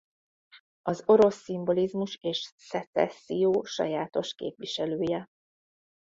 Az 0.81 1.03
orosz 1.05 1.35
szimbolizmus 1.41 2.17
és 2.21 2.51
szecesszió 2.57 3.63
sajátos 3.63 4.33
képviselője. 4.33 5.27